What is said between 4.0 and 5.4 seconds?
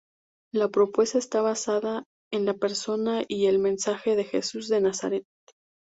de Jesús de Nazaret.